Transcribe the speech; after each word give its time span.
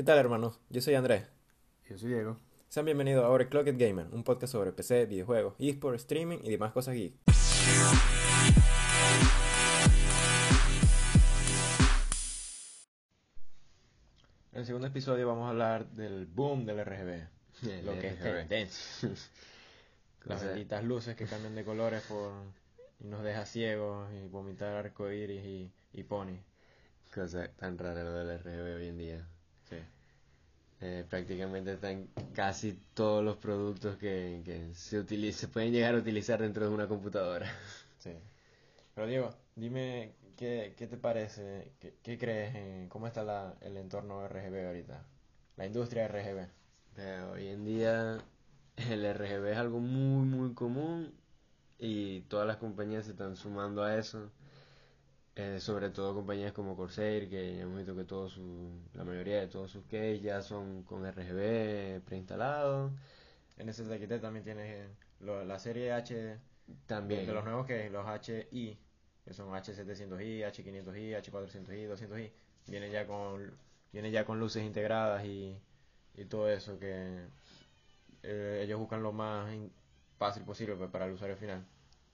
¿Qué 0.00 0.04
tal, 0.04 0.16
hermanos? 0.16 0.58
Yo 0.70 0.80
soy 0.80 0.94
Andrés. 0.94 1.26
Yo 1.86 1.98
soy 1.98 2.08
Diego. 2.08 2.38
Sean 2.70 2.86
bienvenidos 2.86 3.22
a 3.22 3.28
Overclocked 3.28 3.76
Gamer, 3.76 4.06
un 4.12 4.24
podcast 4.24 4.52
sobre 4.52 4.72
PC, 4.72 5.04
videojuegos, 5.04 5.56
eSport, 5.58 5.96
streaming 5.96 6.38
y 6.42 6.50
demás 6.52 6.72
cosas 6.72 6.94
geek. 6.94 7.12
En 14.52 14.60
el 14.60 14.64
segundo 14.64 14.86
episodio 14.86 15.28
vamos 15.28 15.44
a 15.44 15.50
hablar 15.50 15.90
del 15.90 16.24
boom 16.24 16.64
del 16.64 16.82
RGB, 16.82 17.28
El 17.68 17.84
lo 17.84 17.92
que 18.00 18.08
es 18.08 18.20
RGB. 18.20 18.48
tendencia. 18.48 19.10
Las 20.24 20.42
benditas 20.42 20.82
luces 20.82 21.14
que 21.14 21.26
cambian 21.26 21.54
de 21.54 21.62
colores 21.62 22.02
por... 22.08 22.32
y 23.00 23.04
nos 23.06 23.22
deja 23.22 23.44
ciegos 23.44 24.10
y 24.14 24.26
vomitar 24.28 24.74
arcoíris 24.76 25.44
y, 25.44 25.70
y 25.92 26.02
pony. 26.04 26.38
Cosa 27.14 27.48
tan 27.48 27.76
rara 27.76 28.02
lo 28.02 28.14
del 28.14 28.38
RGB 28.38 28.76
hoy 28.76 28.86
en 28.88 28.96
día. 28.96 29.28
Eh, 30.82 31.04
prácticamente 31.08 31.74
están 31.74 32.08
casi 32.32 32.78
todos 32.94 33.22
los 33.22 33.36
productos 33.36 33.96
que, 33.98 34.40
que 34.44 34.72
se, 34.74 35.00
utili- 35.04 35.32
se 35.32 35.48
pueden 35.48 35.72
llegar 35.72 35.94
a 35.94 35.98
utilizar 35.98 36.40
dentro 36.40 36.66
de 36.68 36.74
una 36.74 36.88
computadora. 36.88 37.46
Sí. 37.98 38.12
Pero 38.94 39.06
Diego, 39.06 39.30
dime 39.56 40.14
qué, 40.38 40.74
qué 40.78 40.86
te 40.86 40.96
parece, 40.96 41.72
qué, 41.80 41.94
qué 42.02 42.16
crees, 42.16 42.54
en 42.54 42.88
cómo 42.88 43.06
está 43.06 43.22
la, 43.22 43.54
el 43.60 43.76
entorno 43.76 44.24
RGB 44.26 44.66
ahorita, 44.68 45.04
la 45.56 45.66
industria 45.66 46.06
RGB. 46.06 46.48
Eh, 46.96 47.20
hoy 47.30 47.48
en 47.48 47.64
día 47.66 48.18
el 48.90 49.04
RGB 49.04 49.52
es 49.52 49.58
algo 49.58 49.80
muy 49.80 50.24
muy 50.26 50.54
común 50.54 51.12
y 51.78 52.22
todas 52.22 52.46
las 52.46 52.56
compañías 52.56 53.04
se 53.04 53.10
están 53.12 53.36
sumando 53.36 53.82
a 53.84 53.96
eso. 53.98 54.30
Eh, 55.42 55.58
sobre 55.58 55.88
todo 55.88 56.14
compañías 56.14 56.52
como 56.52 56.76
Corsair, 56.76 57.30
que 57.30 57.56
ya 57.56 57.62
hemos 57.62 57.78
visto 57.78 57.96
que 57.96 58.04
todos 58.04 58.32
su, 58.32 58.70
la 58.92 59.04
mayoría 59.04 59.40
de 59.40 59.46
todos 59.48 59.70
sus 59.70 59.84
keys 59.86 60.20
ya 60.22 60.42
son 60.42 60.82
con 60.82 61.06
RGB 61.06 62.02
preinstalados. 62.04 62.92
En 63.56 63.70
también 64.20 64.44
tienes 64.44 64.90
lo- 65.20 65.42
la 65.46 65.58
serie 65.58 65.92
H, 65.92 66.38
También. 66.86 67.26
de 67.26 67.32
los 67.32 67.44
nuevos 67.44 67.66
que 67.66 67.88
los 67.88 68.06
HI, 68.06 68.78
que 69.24 69.32
son 69.32 69.48
H700i, 69.54 70.44
H500i, 70.44 71.14
H400i, 71.14 71.86
200i, 71.86 72.30
vienen 72.66 72.92
ya 72.92 73.06
con, 73.06 73.50
vienen 73.92 74.12
ya 74.12 74.26
con 74.26 74.38
luces 74.38 74.62
integradas 74.62 75.24
y, 75.24 75.56
y 76.16 76.24
todo 76.26 76.50
eso 76.50 76.78
que 76.78 77.28
eh, 78.22 78.60
ellos 78.64 78.78
buscan 78.78 79.02
lo 79.02 79.12
más 79.12 79.50
fácil 80.18 80.42
posible 80.44 80.74
pues, 80.76 80.90
para 80.90 81.06
el 81.06 81.12
usuario 81.12 81.36
final. 81.36 81.64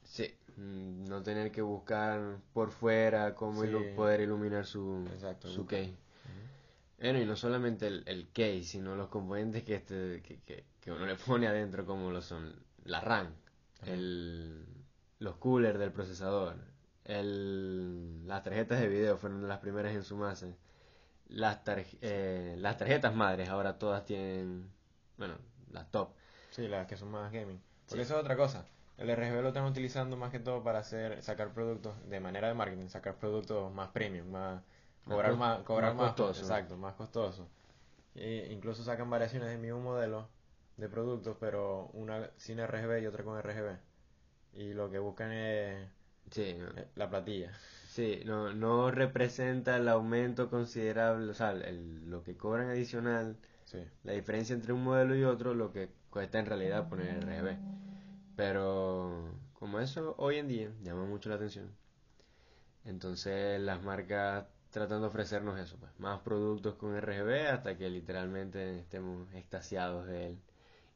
Sí, 0.04 0.32
no 0.56 1.22
tener 1.22 1.52
que 1.52 1.62
buscar 1.62 2.38
por 2.52 2.70
fuera 2.70 3.34
cómo 3.34 3.62
Sí. 3.62 3.68
ilu- 3.68 3.94
poder 3.94 4.20
iluminar 4.22 4.64
su, 4.66 5.06
Exacto, 5.12 5.48
su 5.48 5.66
case. 5.66 5.94
Bueno, 6.98 7.20
y 7.20 7.26
no 7.26 7.36
solamente 7.36 7.86
el, 7.86 8.02
el 8.06 8.28
case, 8.32 8.62
sino 8.64 8.96
los 8.96 9.08
componentes 9.08 9.64
que, 9.64 9.74
este, 9.74 10.22
que, 10.22 10.40
que, 10.40 10.64
que 10.80 10.90
uno 10.92 11.04
le 11.04 11.14
pone 11.16 11.46
adentro, 11.46 11.84
como 11.84 12.10
lo 12.10 12.22
son 12.22 12.54
la 12.84 13.00
RAM, 13.00 13.28
el, 13.82 14.64
los 15.18 15.36
coolers 15.36 15.78
del 15.78 15.92
procesador, 15.92 16.56
el, 17.04 18.26
las 18.26 18.42
tarjetas 18.42 18.80
de 18.80 18.88
video 18.88 19.16
fueron 19.18 19.42
de 19.42 19.48
las 19.48 19.58
primeras 19.58 19.94
en 19.94 20.02
sumarse. 20.04 20.56
Las, 21.28 21.60
eh, 22.00 22.54
las 22.58 22.78
tarjetas 22.78 23.14
madres 23.14 23.48
ahora 23.48 23.78
todas 23.78 24.04
tienen, 24.04 24.70
bueno, 25.18 25.34
las 25.72 25.90
top. 25.90 26.10
Sí, 26.50 26.66
las 26.68 26.86
que 26.86 26.96
son 26.96 27.10
más 27.10 27.30
gaming. 27.32 27.60
Porque 27.88 28.02
eso 28.02 28.14
es 28.14 28.20
otra 28.20 28.36
cosa. 28.36 28.64
El 28.98 29.10
RGB 29.10 29.42
lo 29.42 29.48
están 29.48 29.64
utilizando 29.64 30.16
más 30.16 30.30
que 30.30 30.38
todo 30.40 30.62
para 30.62 30.78
hacer, 30.80 31.22
sacar 31.22 31.52
productos 31.52 31.94
de 32.08 32.20
manera 32.20 32.48
de 32.48 32.54
marketing, 32.54 32.88
sacar 32.88 33.16
productos 33.16 33.72
más 33.72 33.88
premium, 33.90 34.28
más, 34.30 34.62
cobrar 35.04 35.36
más, 35.36 35.58
cobrar 35.60 35.94
más 35.94 36.02
más, 36.02 36.14
costoso. 36.14 36.40
exacto, 36.40 36.76
más 36.76 36.94
costoso. 36.94 37.48
E 38.14 38.48
incluso 38.50 38.82
sacan 38.84 39.10
variaciones 39.10 39.50
del 39.50 39.58
mismo 39.58 39.80
modelo 39.80 40.28
de 40.78 40.88
productos, 40.88 41.36
pero 41.38 41.90
una 41.92 42.30
sin 42.36 42.58
RGB 42.58 43.02
y 43.02 43.06
otra 43.06 43.24
con 43.24 43.38
RGB. 43.38 43.76
Y 44.54 44.72
lo 44.72 44.90
que 44.90 44.98
buscan 44.98 45.30
es 45.32 45.88
Sí, 46.30 46.56
no. 46.58 46.68
eh, 46.80 46.88
la 46.96 47.08
platilla. 47.10 47.52
Sí, 47.88 48.22
no, 48.26 48.52
no 48.52 48.90
representa 48.90 49.76
el 49.76 49.88
aumento 49.88 50.50
considerable, 50.50 51.30
o 51.30 51.34
sea, 51.34 51.50
el- 51.52 52.10
lo 52.10 52.22
que 52.22 52.36
cobran 52.36 52.68
adicional, 52.68 53.36
Sí. 53.64 53.84
la 54.04 54.12
diferencia 54.12 54.54
entre 54.54 54.72
un 54.72 54.84
modelo 54.84 55.14
y 55.16 55.24
otro, 55.24 55.54
lo 55.54 55.72
que 55.72 55.88
cuesta 56.10 56.38
en 56.38 56.46
realidad 56.46 56.88
poner 56.88 57.18
RGB. 57.18 57.56
Pero 58.36 59.30
como 59.54 59.80
eso 59.80 60.14
hoy 60.18 60.36
en 60.36 60.48
día 60.48 60.70
llama 60.82 61.04
mucho 61.04 61.28
la 61.30 61.36
atención. 61.36 61.70
Entonces 62.84 63.60
las 63.60 63.82
marcas 63.82 64.46
tratan 64.70 65.00
de 65.00 65.06
ofrecernos 65.08 65.58
eso, 65.58 65.76
pues, 65.78 65.90
más 65.98 66.20
productos 66.20 66.74
con 66.74 66.94
RGB 66.96 67.48
hasta 67.48 67.76
que 67.76 67.88
literalmente 67.88 68.78
estemos 68.78 69.32
extasiados 69.34 70.06
de 70.06 70.26
él. 70.26 70.38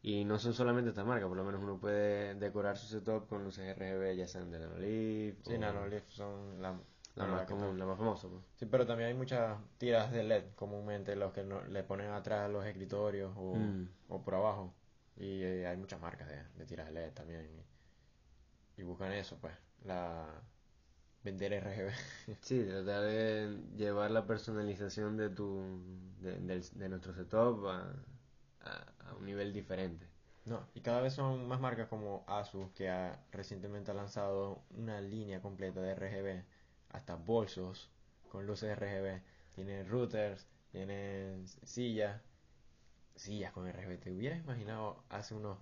Y 0.02 0.24
no 0.24 0.38
son 0.38 0.54
solamente 0.54 0.90
estas 0.90 1.04
marcas, 1.06 1.28
por 1.28 1.36
lo 1.36 1.44
menos 1.44 1.62
uno 1.62 1.78
puede 1.78 2.34
decorar 2.34 2.76
su 2.78 2.86
setup 2.86 3.26
con 3.28 3.44
luces 3.44 3.66
RGB, 3.76 4.16
ya 4.16 4.26
sean 4.26 4.50
de 4.50 4.58
Nanolith 4.60 5.42
Sí, 5.46 5.54
o 5.54 5.58
Nanolith 5.58 6.08
son 6.08 6.62
la, 6.62 6.78
la 7.16 7.26
más 7.26 7.46
común, 7.46 7.78
la 7.78 7.84
más 7.86 7.98
famosa. 7.98 8.28
pues. 8.28 8.42
Sí, 8.56 8.66
pero 8.66 8.86
también 8.86 9.08
hay 9.08 9.14
muchas 9.14 9.58
tiras 9.78 10.10
de 10.10 10.22
LED 10.22 10.44
comúnmente, 10.54 11.16
los 11.16 11.32
que 11.32 11.44
no- 11.44 11.62
le 11.64 11.82
ponen 11.82 12.10
atrás 12.12 12.50
los 12.50 12.64
escritorios 12.64 13.32
o, 13.36 13.56
Mm. 13.56 13.88
o 14.08 14.22
por 14.22 14.34
abajo. 14.36 14.72
Y 15.16 15.42
eh, 15.44 15.66
hay 15.66 15.76
muchas 15.76 16.00
marcas 16.00 16.28
de, 16.28 16.42
de 16.56 16.66
tiras 16.66 16.86
de 16.88 16.92
LED 16.94 17.12
también. 17.12 17.46
Y, 18.76 18.80
y 18.80 18.82
buscan 18.84 19.12
eso, 19.12 19.36
pues, 19.40 19.54
la 19.84 20.26
vender 21.24 21.52
RGB. 21.54 21.92
Sí, 22.42 22.64
tratar 22.64 23.02
de 23.04 23.58
llevar 23.76 24.10
la 24.10 24.26
personalización 24.26 25.16
de 25.16 25.30
tu 25.30 25.80
de, 26.20 26.38
del- 26.40 26.64
de 26.74 26.88
nuestro 26.88 27.14
setup 27.14 27.66
a, 27.68 27.94
a- 28.62 29.10
a 29.10 29.14
un 29.16 29.26
nivel 29.26 29.52
diferente. 29.52 30.06
No, 30.46 30.68
y 30.74 30.80
cada 30.82 31.00
vez 31.02 31.14
son 31.14 31.48
más 31.48 31.60
marcas 31.60 31.88
como 31.88 32.24
Asus 32.28 32.70
que 32.72 32.90
ha, 32.90 33.20
recientemente 33.32 33.90
ha 33.92 33.94
lanzado 33.94 34.62
una 34.70 35.00
línea 35.00 35.42
completa 35.42 35.80
de 35.82 35.92
RGB, 35.92 36.44
hasta 36.90 37.16
bolsos 37.16 37.90
con 38.30 38.46
luces 38.46 38.70
RGB, 38.70 39.22
tienen 39.54 39.88
routers, 39.88 40.46
tienen 40.72 41.46
sillas, 41.64 42.22
sillas 43.20 43.52
con 43.52 43.68
RGB. 43.68 43.98
¿Te 44.00 44.10
hubieras 44.10 44.38
imaginado 44.40 45.02
hace 45.10 45.34
unos 45.34 45.58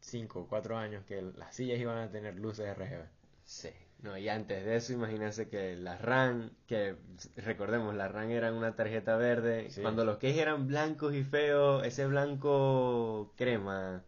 5 0.00 0.40
o 0.40 0.48
4 0.48 0.76
años 0.78 1.04
que 1.04 1.20
las 1.22 1.54
sillas 1.54 1.78
iban 1.78 1.98
a 1.98 2.10
tener 2.10 2.36
luces 2.36 2.66
RGB? 2.76 3.04
Sí. 3.44 3.70
No, 4.02 4.16
y 4.18 4.28
antes 4.28 4.64
de 4.64 4.76
eso, 4.76 4.92
imagínense 4.92 5.48
que 5.48 5.74
las 5.76 6.00
RAM, 6.02 6.50
que 6.66 6.96
recordemos, 7.36 7.94
las 7.94 8.10
RAM 8.12 8.30
eran 8.30 8.54
una 8.54 8.76
tarjeta 8.76 9.16
verde, 9.16 9.70
Sí. 9.70 9.80
cuando 9.82 10.04
los 10.04 10.18
que 10.18 10.40
eran 10.40 10.66
blancos 10.66 11.14
y 11.14 11.24
feos, 11.24 11.84
ese 11.84 12.06
blanco 12.06 13.32
crema, 13.36 14.02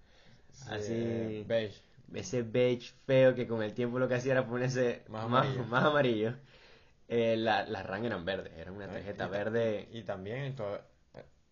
así, 0.69 1.45
beige. 1.47 1.81
ese 2.15 2.43
beige 2.43 2.93
feo 3.07 3.35
que 3.35 3.47
con 3.47 3.63
el 3.63 3.73
tiempo 3.75 3.99
lo 3.99 4.09
que 4.09 4.15
hacía 4.17 4.33
era 4.33 4.47
ponerse 4.47 5.03
Más 5.09 5.29
más, 5.29 5.47
amarillo. 5.47 5.65
más 5.65 5.85
amarillo. 5.85 6.35
Eh, 7.09 7.37
la- 7.39 7.65
las 7.67 7.87
RAM 7.87 8.05
eran 8.05 8.25
verdes, 8.25 8.53
era 8.57 8.71
una 8.73 8.87
tarjeta 8.89 9.27
y 9.27 9.31
verde 9.31 9.89
Y 9.93 10.03
también, 10.03 10.55
to- 10.55 10.81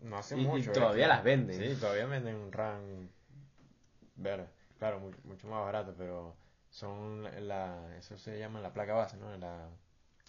no 0.01 0.17
hace 0.19 0.37
Y- 0.37 0.41
y 0.41 0.47
mucho. 0.47 0.73
todavía 0.73 1.07
eh, 1.07 1.09
las 1.09 1.25
venden. 1.25 1.57
Sí, 1.57 1.81
todavía 1.81 2.07
venden 2.07 2.53
RAM 2.53 3.09
verde. 4.17 4.49
Claro, 4.79 5.01
mu- 5.01 5.13
mucho 5.25 5.47
más 5.49 5.65
barato, 5.65 5.95
pero 5.97 6.37
son 6.71 7.23
la, 7.49 7.97
eso 7.97 8.19
se 8.19 8.39
llama 8.39 8.61
la 8.61 8.73
placa 8.73 8.95
base, 8.95 9.17
¿no? 9.17 9.35
La, 9.37 9.69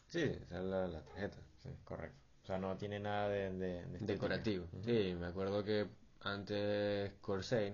Sí, 0.07 0.19
esa 0.21 0.57
es 0.57 0.63
la, 0.63 0.87
la 0.87 1.01
tarjeta. 1.01 1.37
sí, 1.63 1.69
correcto. 1.83 2.17
O 2.43 2.45
sea, 2.47 2.57
no 2.57 2.77
tiene 2.77 2.99
nada 2.99 3.29
de, 3.29 3.51
de. 3.51 3.85
Decorativo. 3.99 4.65
Sí, 4.85 5.15
me 5.19 5.27
acuerdo 5.27 5.63
que 5.63 5.87
antes 6.21 7.11
Corsair, 7.21 7.73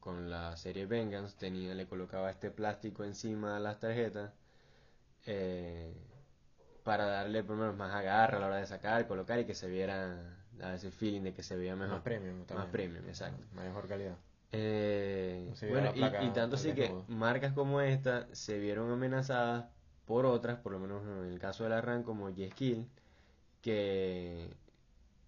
con 0.00 0.30
la 0.30 0.56
serie 0.56 0.86
Vengeance, 0.86 1.36
tenía, 1.38 1.74
le 1.74 1.86
colocaba 1.88 2.30
este 2.30 2.50
plástico 2.50 3.04
encima 3.04 3.56
a 3.56 3.60
las 3.60 3.80
tarjetas 3.80 4.32
eh, 5.26 5.94
para 6.84 7.06
darle 7.06 7.44
por 7.44 7.56
lo 7.56 7.62
menos 7.62 7.76
más 7.76 7.94
agarre 7.94 8.36
a 8.38 8.40
la 8.40 8.46
hora 8.48 8.56
de 8.58 8.66
sacar, 8.66 9.06
colocar 9.08 9.38
y 9.40 9.46
que 9.46 9.54
se 9.54 9.68
viera, 9.68 10.37
dar 10.58 10.74
ese 10.74 10.90
feeling 10.90 11.22
de 11.22 11.34
que 11.34 11.42
se 11.42 11.56
veía 11.56 11.74
mejor. 11.76 11.94
Más 11.94 12.02
premium 12.02 12.44
también. 12.44 12.58
Más 12.58 12.66
premium, 12.72 13.08
exacto. 13.08 13.44
Mejor 13.54 13.88
calidad. 13.88 14.16
Eh, 14.50 15.52
bueno, 15.68 15.92
y, 15.94 16.30
tanto 16.30 16.56
así 16.56 16.72
que 16.72 16.90
marcas 17.06 17.52
como 17.52 17.82
esta 17.82 18.28
se 18.32 18.58
vieron 18.58 18.90
amenazadas 18.90 19.66
por 20.06 20.24
otras, 20.24 20.58
por 20.60 20.72
lo 20.72 20.78
menos 20.78 21.02
en 21.02 21.30
el 21.30 21.38
caso 21.38 21.64
de 21.64 21.70
la 21.70 21.82
RAM 21.82 22.02
como 22.02 22.30
G-Skill, 22.30 22.88
que 23.60 24.48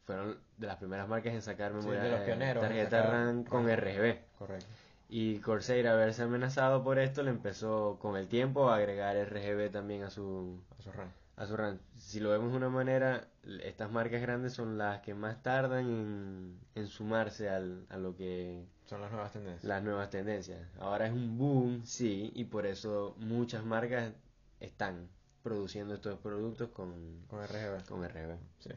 fueron 0.06 0.38
de 0.56 0.66
las 0.66 0.76
primeras 0.76 1.06
marcas 1.06 1.34
en 1.34 1.42
sacar 1.42 1.74
memoria, 1.74 2.00
de 2.00 2.10
los 2.10 2.20
pioneros 2.20 2.62
en 2.62 2.68
tarjeta 2.68 3.02
sacar 3.02 3.12
RAM 3.12 3.44
con. 3.44 3.68
RGB. 3.68 4.18
Correcto. 4.38 4.66
Y 5.10 5.38
Corsair, 5.40 5.88
a 5.88 5.96
verse 5.96 6.22
amenazado 6.22 6.82
por 6.82 6.98
esto, 6.98 7.22
le 7.22 7.30
empezó 7.30 7.98
con 8.00 8.16
el 8.16 8.28
tiempo 8.28 8.70
a 8.70 8.76
agregar 8.76 9.16
RGB 9.16 9.70
también 9.70 10.04
a 10.04 10.10
su, 10.10 10.62
A 10.78 10.82
su 10.82 10.92
RAM. 10.92 11.08
A 11.40 11.46
su 11.46 11.56
RAM. 11.56 11.78
Si 11.96 12.20
lo 12.20 12.30
vemos 12.30 12.50
de 12.52 12.56
una 12.58 12.68
manera, 12.68 13.28
estas 13.64 13.90
marcas 13.90 14.20
grandes 14.22 14.52
son 14.52 14.78
las 14.78 15.00
que 15.00 15.14
más 15.14 15.42
tardan 15.42 15.86
en, 15.88 16.60
en 16.74 16.86
sumarse 16.86 17.48
al, 17.48 17.86
a 17.88 17.96
lo 17.98 18.14
que 18.16 18.64
Son 18.84 19.00
las 19.00 19.10
nuevas 19.10 19.32
tendencias. 19.32 19.64
las 19.64 19.82
nuevas 19.82 20.10
tendencias. 20.10 20.60
Ahora 20.78 21.06
es 21.06 21.12
un 21.12 21.38
boom, 21.38 21.84
sí, 21.84 22.30
y 22.34 22.44
por 22.44 22.66
eso 22.66 23.14
muchas 23.18 23.64
marcas 23.64 24.12
están 24.60 25.08
produciendo 25.42 25.94
estos 25.94 26.18
productos 26.20 26.68
con, 26.70 26.92
Con 27.28 27.42
RGB. 27.46 27.84
con 27.88 28.04
RGB. 28.08 28.36
Sí. 28.58 28.70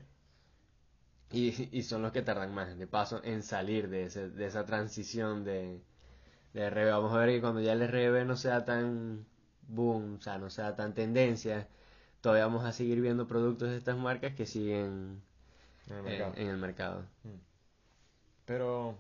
Y, 1.32 1.78
y 1.78 1.84
son 1.84 2.02
los 2.02 2.12
que 2.14 2.22
tardan 2.22 2.54
más, 2.54 2.78
de 2.78 2.88
paso, 2.88 3.22
en 3.24 3.44
salir 3.44 3.90
de, 3.90 4.04
ese, 4.06 4.30
de 4.30 4.46
esa 4.46 4.66
transición 4.66 5.44
de, 5.44 5.82
de 6.54 6.70
RB. 6.70 6.92
Vamos 6.92 7.14
a 7.14 7.18
ver 7.20 7.30
que 7.32 7.42
cuando 7.42 7.62
ya 7.62 7.74
el 7.74 7.88
RB 7.88 8.26
no 8.28 8.36
sea 8.38 8.66
tan 8.66 9.26
boom, 9.68 10.16
o 10.18 10.22
sea, 10.22 10.38
no 10.40 10.50
sea 10.50 10.76
tan 10.76 10.94
tendencia, 10.94 11.68
todavía 12.24 12.48
vamos 12.48 12.66
a 12.66 12.74
seguir 12.74 13.02
viendo 13.02 13.28
productos 13.28 13.70
de 13.70 13.78
estas 13.78 13.98
marcas 14.00 14.34
que 14.36 14.48
siguen 14.48 15.22
En 15.88 15.96
el 15.98 16.04
mercado. 16.04 16.34
en 16.36 16.48
el 16.48 16.58
mercado. 16.58 17.06
Mm. 17.24 17.38
Pero, 18.46 18.98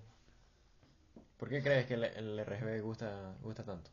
¿por 1.37 1.49
qué 1.49 1.61
crees 1.61 1.85
que 1.85 1.93
el, 1.95 2.03
el 2.05 2.39
RGB 2.39 2.81
gusta, 2.81 3.35
gusta 3.43 3.63
tanto? 3.63 3.91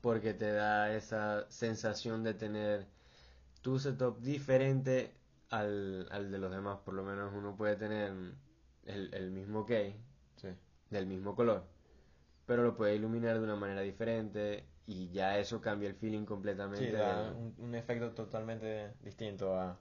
Porque 0.00 0.34
te 0.34 0.52
da 0.52 0.92
esa 0.94 1.46
sensación 1.50 2.22
de 2.24 2.34
tener 2.34 2.86
tu 3.62 3.78
setup 3.78 4.20
diferente 4.20 5.14
al, 5.50 6.08
al 6.10 6.30
de 6.30 6.38
los 6.38 6.50
demás. 6.52 6.78
Por 6.84 6.94
lo 6.94 7.04
menos 7.04 7.32
uno 7.34 7.56
puede 7.56 7.76
tener 7.76 8.12
el, 8.86 9.14
el 9.14 9.30
mismo 9.32 9.66
key, 9.66 9.96
Sí. 10.36 10.48
del 10.90 11.06
mismo 11.06 11.34
color, 11.36 11.64
pero 12.46 12.62
lo 12.62 12.76
puede 12.76 12.96
iluminar 12.96 13.38
de 13.38 13.44
una 13.44 13.56
manera 13.56 13.82
diferente 13.82 14.64
y 14.88 15.10
ya 15.10 15.38
eso 15.38 15.60
cambia 15.60 15.88
el 15.88 15.94
feeling 15.94 16.24
completamente. 16.24 16.86
Sí, 16.86 16.96
da 16.96 17.32
un, 17.36 17.54
un 17.58 17.74
efecto 17.74 18.10
totalmente 18.12 18.92
distinto 19.02 19.54
a, 19.58 19.78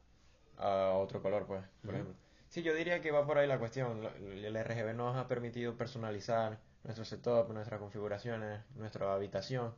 a 0.58 0.92
otro 0.94 1.22
color, 1.22 1.46
pues, 1.48 1.64
por 1.86 1.96
ejemplo. 1.96 2.16
Sí, 2.50 2.62
yo 2.64 2.74
diría 2.74 3.02
que 3.02 3.12
va 3.12 3.26
por 3.26 3.38
ahí 3.38 3.48
la 3.48 3.60
cuestión. 3.60 4.04
El 4.22 4.56
RGB 4.56 4.94
nos 4.94 5.16
ha 5.18 5.28
permitido 5.28 5.76
personalizar 5.78 6.60
nuestro 6.84 7.06
setup, 7.06 7.52
nuestras 7.54 7.80
configuraciones, 7.80 8.62
nuestra 8.76 9.14
habitación 9.14 9.74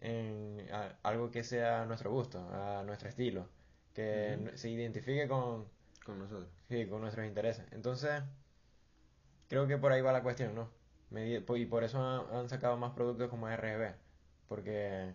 en 0.00 0.66
a- 0.72 0.96
algo 1.02 1.30
que 1.30 1.44
sea 1.44 1.82
a 1.82 1.86
nuestro 1.86 2.10
gusto, 2.10 2.38
a 2.52 2.82
nuestro 2.84 3.08
estilo, 3.08 3.48
que 3.94 4.50
se 4.54 4.70
identifique 4.70 5.28
con, 5.28 5.66
con 6.04 6.18
nosotros. 6.18 6.48
sí, 6.68 6.86
con 6.86 7.00
nuestros 7.00 7.26
intereses. 7.26 7.66
Entonces, 7.72 8.22
creo 9.48 9.66
que 9.66 9.78
por 9.78 9.92
ahí 9.92 10.00
va 10.00 10.12
la 10.12 10.22
cuestión, 10.22 10.54
¿no? 10.54 10.70
Y 11.10 11.66
por 11.66 11.84
eso 11.84 11.98
han, 12.02 12.34
han 12.36 12.48
sacado 12.48 12.76
más 12.76 12.92
productos 12.92 13.28
como 13.28 13.48
RGB, 13.48 13.94
porque 14.48 15.14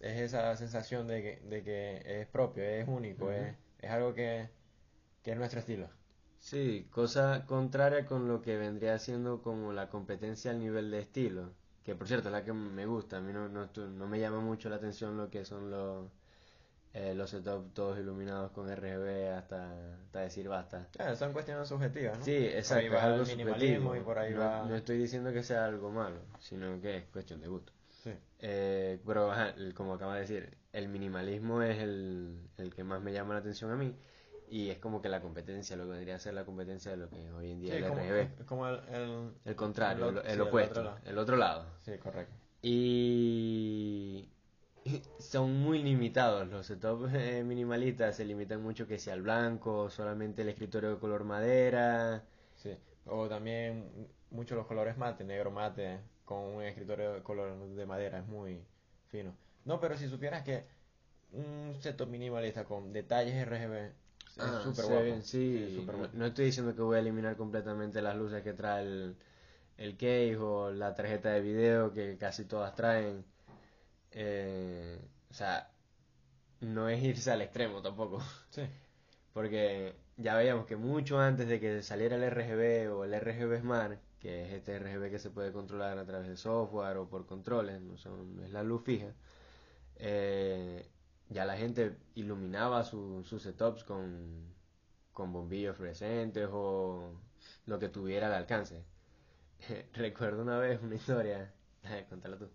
es 0.00 0.20
esa 0.20 0.56
sensación 0.56 1.06
de 1.06 1.22
que, 1.22 1.40
de 1.48 1.62
que 1.62 2.20
es 2.20 2.26
propio, 2.28 2.62
es 2.64 2.86
único, 2.88 3.30
es, 3.30 3.54
es 3.78 3.90
algo 3.90 4.14
que, 4.14 4.48
que 5.22 5.32
es 5.32 5.36
nuestro 5.38 5.60
estilo. 5.60 5.88
Sí, 6.38 6.86
cosa 6.90 7.44
contraria 7.46 8.06
con 8.06 8.28
lo 8.28 8.40
que 8.42 8.56
vendría 8.56 8.98
siendo 8.98 9.42
como 9.42 9.72
la 9.72 9.88
competencia 9.90 10.50
al 10.50 10.60
nivel 10.60 10.90
de 10.90 11.00
estilo, 11.00 11.52
que 11.84 11.94
por 11.94 12.06
cierto 12.08 12.28
es 12.28 12.32
la 12.32 12.44
que 12.44 12.52
me 12.52 12.86
gusta, 12.86 13.18
a 13.18 13.20
mí 13.20 13.32
no, 13.32 13.48
no, 13.48 13.68
no 13.74 14.06
me 14.06 14.20
llama 14.20 14.40
mucho 14.40 14.68
la 14.68 14.76
atención 14.76 15.16
lo 15.16 15.30
que 15.30 15.44
son 15.44 15.70
los, 15.70 16.08
eh, 16.94 17.14
los 17.14 17.30
setups 17.30 17.74
todos 17.74 17.98
iluminados 17.98 18.52
con 18.52 18.68
RGB 18.74 19.30
hasta, 19.36 19.94
hasta 20.04 20.20
decir 20.20 20.48
basta. 20.48 20.88
Claro, 20.92 21.14
son 21.16 21.32
cuestiones 21.32 21.68
subjetivas, 21.68 22.18
¿no? 22.18 22.24
Sí, 22.24 22.50
Por 22.66 22.78
ahí 22.78 22.88
exacto, 22.88 22.90
va 22.90 22.98
es 22.98 23.04
algo 23.04 23.20
el 23.20 23.26
minimalismo 23.26 23.90
subjetivo. 23.90 23.96
y 23.96 24.00
por 24.00 24.18
ahí 24.18 24.34
no, 24.34 24.40
va... 24.40 24.62
no 24.62 24.74
estoy 24.76 24.98
diciendo 24.98 25.32
que 25.32 25.42
sea 25.42 25.64
algo 25.66 25.90
malo, 25.92 26.20
sino 26.38 26.80
que 26.80 26.96
es 26.98 27.04
cuestión 27.06 27.40
de 27.40 27.48
gusto. 27.48 27.72
Sí, 28.06 28.12
Eh, 28.38 29.00
pero 29.06 29.32
ajá, 29.32 29.54
como 29.74 29.94
acaba 29.94 30.14
de 30.14 30.20
decir, 30.22 30.58
el 30.72 30.88
minimalismo 30.88 31.62
es 31.62 31.78
el, 31.78 32.38
el 32.58 32.74
que 32.74 32.84
más 32.84 33.00
me 33.02 33.12
llama 33.12 33.34
la 33.34 33.40
atención 33.40 33.70
a 33.70 33.76
mí 33.76 33.94
y 34.48 34.68
es 34.70 34.78
como 34.78 35.00
que 35.02 35.08
la 35.08 35.20
competencia, 35.22 35.76
lo 35.76 35.84
que 35.84 35.90
vendría 35.92 36.16
a 36.16 36.18
ser 36.18 36.34
la 36.34 36.44
competencia 36.44 36.90
de 36.90 36.98
lo 36.98 37.08
que 37.10 37.30
hoy 37.32 37.50
en 37.52 37.60
día 37.60 37.72
Sí, 37.72 37.76
es 37.76 37.82
el 37.82 37.88
como, 37.88 38.02
RGB. 38.02 38.30
como 38.46 38.68
el, 38.68 38.80
el- 38.88 39.32
El 39.44 39.56
contrario, 39.56 40.22
el 40.22 40.34
sí, 40.34 40.40
opuesto, 40.40 40.80
otro 40.80 40.98
el 41.04 41.18
otro 41.18 41.36
lado. 41.36 41.66
Sí, 41.84 41.96
correcto. 41.98 42.34
Y 42.62 44.28
son 45.18 45.54
muy 45.62 45.82
limitados 45.82 46.48
los 46.48 46.66
setups 46.66 47.12
eh, 47.14 47.42
minimalistas, 47.44 48.16
se 48.16 48.24
limitan 48.24 48.62
mucho 48.62 48.86
que 48.86 48.98
sea 48.98 49.14
el 49.14 49.22
blanco, 49.22 49.90
solamente 49.90 50.42
el 50.42 50.48
escritorio 50.48 50.90
de 50.90 50.98
color 50.98 51.24
madera. 51.24 52.24
Sí. 52.56 52.76
O 53.06 53.28
también 53.28 54.08
muchos 54.30 54.56
los 54.56 54.66
colores 54.66 54.96
mate, 54.98 55.24
negro 55.24 55.50
mate, 55.50 56.00
con 56.26 56.40
un 56.40 56.62
escritorio 56.64 57.14
de 57.14 57.22
color 57.24 57.58
de 57.58 57.86
madera, 57.86 58.18
es 58.20 58.26
muy 58.28 58.62
fino. 59.08 59.34
No, 59.64 59.80
pero 59.80 59.96
si 59.96 60.08
supieras 60.08 60.44
que 60.44 60.66
un 61.32 61.76
setup 61.80 62.08
minimalista 62.08 62.64
con 62.64 62.92
detalles 62.92 63.36
RGB 63.46 63.74
es 63.76 63.92
Ah, 64.38 64.60
súper 64.64 64.86
guapo. 64.86 65.22
sí, 65.22 65.72
súper 65.74 65.94
no, 65.94 65.98
guapo. 65.98 66.16
no 66.18 66.26
estoy 66.26 66.46
diciendo 66.46 66.74
que 66.76 66.82
voy 66.82 66.96
a 66.98 67.00
eliminar 67.00 67.36
completamente 67.36 68.02
las 68.02 68.16
luces 68.16 68.42
que 68.42 68.52
trae 68.54 68.82
el, 68.84 69.16
el 69.78 69.94
case 69.96 70.36
o 70.38 70.70
la 70.72 70.94
tarjeta 70.94 71.30
de 71.30 71.40
video 71.42 71.92
que 71.92 72.18
casi 72.18 72.44
todas 72.46 72.74
traen. 72.74 73.24
Eh, 74.12 74.98
o 75.30 75.34
sea, 75.34 75.70
no 76.60 76.88
es 76.88 77.02
irse 77.02 77.30
al 77.32 77.42
extremo 77.42 77.82
tampoco. 77.82 78.22
Sí, 78.50 78.62
Porque 79.32 79.94
ya 80.16 80.34
veíamos 80.36 80.66
que 80.66 80.76
mucho 80.76 81.18
antes 81.20 81.48
de 81.48 81.60
que 81.60 81.82
saliera 81.82 82.16
el 82.16 82.24
RGB 82.24 82.92
o 82.94 83.04
el 83.04 83.14
RGB 83.14 83.60
Smart, 83.60 83.98
que 84.26 84.44
es 84.46 84.52
este 84.52 84.76
RGB 84.76 85.10
que 85.10 85.18
se 85.20 85.30
puede 85.30 85.52
controlar 85.52 85.98
a 85.98 86.06
través 86.06 86.28
de 86.28 86.36
software 86.36 86.96
o 86.98 87.08
por 87.08 87.26
controles, 87.26 87.80
no, 87.82 87.96
son, 87.98 88.42
es 88.44 88.50
la 88.52 88.62
luz 88.64 88.82
fija, 88.84 89.14
eh, 89.96 90.90
ya 91.30 91.44
la 91.44 91.56
gente 91.56 91.96
iluminaba 92.14 92.84
su- 92.84 93.24
sus 93.24 93.42
setups 93.42 93.84
con, 93.84 94.54
con 95.12 95.32
bombillos 95.32 95.76
fluorescentes 95.76 96.48
o 96.52 97.12
lo 97.66 97.78
que 97.78 97.88
tuviera 97.88 98.28
al 98.28 98.34
alcance. 98.34 98.84
Recuerdo 99.94 100.42
una 100.42 100.58
vez 100.58 100.82
una 100.82 100.96
historia, 100.96 101.52
contala 102.10 102.38
tú. 102.38 102.50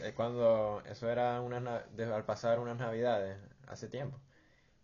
Es 0.00 0.14
cuando 0.14 0.82
eso 0.86 1.08
era 1.08 1.40
unas 1.40 1.62
al 1.98 2.24
pasar 2.24 2.58
unas 2.60 2.78
navidades, 2.78 3.38
hace 3.66 3.88
tiempo, 3.88 4.20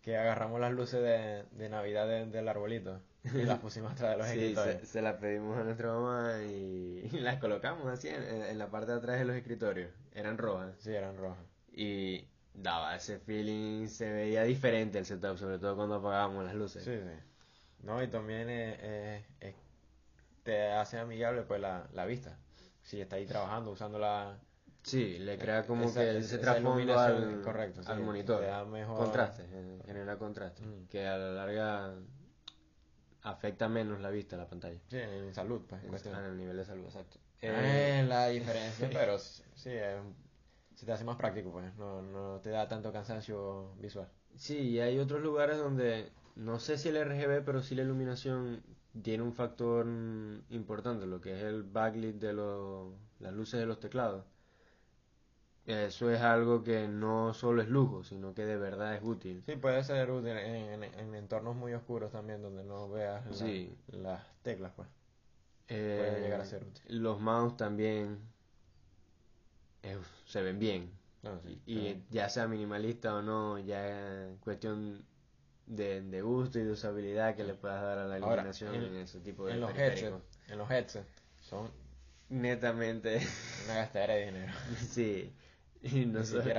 que 0.07 0.15
agarramos 0.15 0.61
las 0.61 0.71
luces 0.71 1.01
de, 1.03 1.43
de 1.51 1.67
Navidad 1.67 2.07
de- 2.07 2.27
del 2.27 2.47
arbolito 2.47 3.01
y 3.25 3.43
las 3.43 3.59
pusimos 3.59 3.91
atrás 3.91 4.11
de 4.11 4.17
los 4.17 4.27
Sí, 4.29 4.39
escritorios. 4.39 4.79
se, 4.79 4.85
se 4.85 5.01
las 5.01 5.15
pedimos 5.15 5.57
a 5.57 5.65
nuestra 5.65 5.89
mamá 5.91 6.37
y, 6.43 7.09
y 7.11 7.19
las 7.19 7.39
colocamos 7.41 7.87
así 7.87 8.07
en, 8.07 8.23
en 8.23 8.57
la 8.57 8.67
parte 8.69 8.93
de 8.93 8.99
atrás 8.99 9.19
de 9.19 9.25
los 9.25 9.35
escritorios. 9.35 9.91
Eran 10.13 10.37
rojas. 10.37 10.73
Sí, 10.79 10.91
eran 10.95 11.17
rojas. 11.17 11.43
Y 11.73 12.25
daba 12.53 12.95
ese 12.95 13.19
feeling, 13.19 13.87
se 13.89 14.09
veía 14.09 14.43
diferente 14.43 14.97
el 14.97 15.05
setup, 15.05 15.35
sobre 15.37 15.59
todo 15.59 15.75
cuando 15.75 15.95
apagábamos 15.95 16.45
las 16.45 16.55
luces. 16.55 16.85
Sí, 16.85 16.95
sí. 16.97 17.19
No, 17.83 18.01
y 18.01 18.07
también 18.07 18.49
eh, 18.49 18.77
eh, 18.79 19.25
eh, 19.41 19.55
te 20.43 20.71
hace 20.71 20.99
amigable 20.99 21.41
pues 21.41 21.59
la, 21.59 21.85
la 21.91 22.05
vista. 22.05 22.37
Si 22.81 23.01
está 23.01 23.17
ahí 23.17 23.25
trabajando, 23.25 23.71
usando 23.71 23.99
la... 23.99 24.37
Sí, 24.87 25.19
le 25.19 25.37
crea 25.37 25.65
como 25.67 25.83
esa- 25.83 25.99
que 25.99 26.17
ese 26.19 26.37
trasfondo 26.37 26.97
al, 26.97 27.41
correcto, 27.41 27.83
sí, 27.83 27.91
al 27.91 27.99
monitor. 27.99 28.41
da 28.41 28.63
mejor- 28.63 28.97
Contraste, 28.97 29.43
eh, 29.51 29.79
genera 29.85 30.17
contraste, 30.17 30.63
Mm. 30.65 30.87
que 30.87 31.05
a 31.05 31.17
la 31.17 31.31
larga 31.31 31.93
afecta 33.23 33.67
menos 33.67 33.99
la 33.99 34.09
vista, 34.09 34.37
la 34.37 34.47
pantalla. 34.47 34.79
Sí, 34.87 34.97
en 34.97 35.33
salud, 35.33 35.61
pues, 35.67 35.83
en 35.83 35.89
cuestión. 35.89 36.15
el 36.23 36.37
nivel 36.37 36.55
de 36.55 36.63
salud, 36.63 36.85
exacto. 36.85 37.17
Eh, 37.41 38.05
la 38.07 38.27
diferencia, 38.29 38.89
pero 38.93 39.19
sí, 39.19 39.69
eh, 39.73 39.99
se 40.73 40.85
te 40.85 40.91
hace 40.93 41.03
más 41.03 41.17
práctico, 41.17 41.51
pues. 41.51 41.75
No, 41.75 42.01
no 42.01 42.39
te 42.39 42.49
da 42.51 42.67
tanto 42.69 42.93
cansancio 42.93 43.73
visual. 43.81 44.07
Sí, 44.35 44.57
y 44.57 44.79
hay 44.79 44.99
otros 44.99 45.21
lugares 45.21 45.57
donde 45.57 46.09
no 46.37 46.59
sé 46.59 46.77
si 46.77 46.87
el 46.89 46.95
RGB, 46.97 47.43
pero 47.43 47.61
sí 47.61 47.75
la 47.75 47.81
iluminación 47.83 48.63
tiene 49.03 49.21
un 49.23 49.33
factor 49.33 49.85
mm, 49.85 50.43
importante, 50.51 51.05
lo 51.05 51.19
que 51.19 51.35
es 51.35 51.43
el 51.43 51.63
backlit 51.63 52.15
de 52.15 52.31
los, 52.31 52.93
las 53.19 53.33
luces 53.33 53.59
de 53.59 53.65
los 53.65 53.81
teclados. 53.81 54.23
Eso 55.67 56.09
es 56.09 56.21
algo 56.21 56.63
que 56.63 56.87
no 56.87 57.33
solo 57.33 57.61
es 57.61 57.67
lujo, 57.67 58.03
sino 58.03 58.33
que 58.33 58.45
de 58.45 58.57
verdad 58.57 58.95
es 58.95 59.01
útil. 59.03 59.43
Sí, 59.45 59.55
puede 59.57 59.83
ser 59.83 60.09
útil 60.11 60.31
en, 60.31 60.83
en- 60.83 60.83
en 60.83 61.15
entornos 61.15 61.55
muy 61.55 61.73
oscuros 61.73 62.11
también, 62.11 62.41
donde 62.41 62.63
no 62.63 62.89
veas 62.89 63.25
la- 63.27 63.35
Sí. 63.35 63.75
las 63.91 64.21
teclas, 64.43 64.71
pues. 64.75 64.87
Eh, 65.67 65.97
Puede 65.99 66.21
llegar 66.21 66.41
a 66.41 66.45
ser 66.45 66.63
útil. 66.63 67.01
Los 67.01 67.19
mouse 67.19 67.57
también 67.57 68.19
eh, 69.83 69.97
se 70.25 70.41
ven 70.41 70.59
bien. 70.59 70.91
Sí, 71.43 71.59
Y, 71.67 71.97
ya 72.09 72.29
sea 72.29 72.47
minimalista 72.47 73.13
o 73.15 73.21
no, 73.21 73.59
ya 73.59 74.27
es 74.29 74.37
cuestión 74.39 75.03
de, 75.65 76.01
de 76.01 76.21
gusto 76.21 76.59
y 76.59 76.63
de 76.63 76.71
usabilidad 76.71 77.35
que 77.35 77.43
le 77.43 77.53
puedas 77.53 77.81
dar 77.81 77.97
a 77.97 78.05
la 78.05 78.15
Ahora, 78.15 78.43
iluminación 78.43 78.75
en- 78.75 78.83
en, 78.85 78.95
ese 78.95 79.19
tipo 79.19 79.45
de 79.45 79.53
en 79.53 79.61
los 79.61 79.71
headsets, 79.77 80.13
en 80.49 80.57
los 80.57 80.71
headsets, 80.71 81.07
son 81.41 81.69
Netamente, 82.29 83.21
una 83.65 83.75
gastadera 83.75 84.13
de 84.15 84.25
dinero. 84.25 84.53
sí. 84.89 85.31
Y 85.81 86.05
no, 86.05 86.23
solo, 86.23 86.51